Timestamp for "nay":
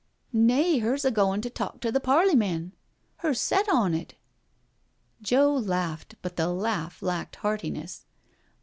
0.33-0.79